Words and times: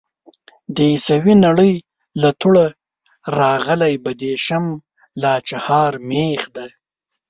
د 0.75 0.77
عيسوي 0.91 1.33
نړۍ 1.45 1.73
له 2.21 2.29
توړه 2.41 2.65
راغلی 3.39 3.93
بدېشم 4.03 4.65
لا 5.21 5.33
چهارمېخ 5.47 6.41
دی. 6.55 6.69